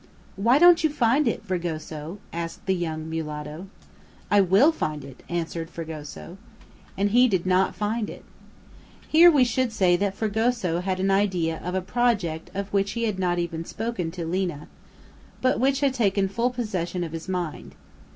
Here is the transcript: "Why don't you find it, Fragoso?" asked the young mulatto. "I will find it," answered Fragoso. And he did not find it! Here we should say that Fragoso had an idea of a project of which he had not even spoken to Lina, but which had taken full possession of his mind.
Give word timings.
"Why 0.35 0.57
don't 0.57 0.83
you 0.83 0.89
find 0.89 1.27
it, 1.27 1.45
Fragoso?" 1.45 2.17
asked 2.33 2.65
the 2.65 2.73
young 2.73 3.07
mulatto. 3.07 3.67
"I 4.31 4.41
will 4.41 4.71
find 4.71 5.05
it," 5.05 5.21
answered 5.29 5.69
Fragoso. 5.69 6.39
And 6.97 7.11
he 7.11 7.27
did 7.27 7.45
not 7.45 7.75
find 7.75 8.09
it! 8.09 8.25
Here 9.07 9.29
we 9.29 9.43
should 9.43 9.71
say 9.71 9.95
that 9.97 10.15
Fragoso 10.15 10.79
had 10.79 10.99
an 10.99 11.11
idea 11.11 11.61
of 11.63 11.75
a 11.75 11.81
project 11.81 12.49
of 12.55 12.73
which 12.73 12.93
he 12.93 13.03
had 13.03 13.19
not 13.19 13.37
even 13.37 13.63
spoken 13.63 14.09
to 14.09 14.25
Lina, 14.25 14.67
but 15.39 15.59
which 15.59 15.81
had 15.81 15.93
taken 15.93 16.27
full 16.27 16.49
possession 16.49 17.03
of 17.03 17.11
his 17.11 17.29
mind. 17.29 17.75